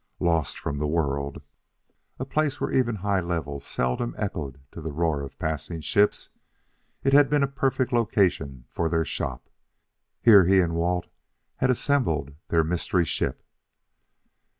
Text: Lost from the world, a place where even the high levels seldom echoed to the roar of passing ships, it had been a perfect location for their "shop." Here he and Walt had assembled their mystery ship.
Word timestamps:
Lost 0.19 0.57
from 0.57 0.79
the 0.79 0.87
world, 0.87 1.43
a 2.17 2.25
place 2.25 2.59
where 2.59 2.71
even 2.71 2.95
the 2.95 3.01
high 3.01 3.19
levels 3.21 3.63
seldom 3.67 4.15
echoed 4.17 4.59
to 4.71 4.81
the 4.81 4.91
roar 4.91 5.21
of 5.21 5.37
passing 5.37 5.79
ships, 5.79 6.29
it 7.03 7.13
had 7.13 7.29
been 7.29 7.43
a 7.43 7.47
perfect 7.47 7.93
location 7.93 8.65
for 8.67 8.89
their 8.89 9.05
"shop." 9.05 9.47
Here 10.19 10.45
he 10.45 10.59
and 10.59 10.73
Walt 10.73 11.05
had 11.57 11.69
assembled 11.69 12.33
their 12.47 12.63
mystery 12.63 13.05
ship. 13.05 13.43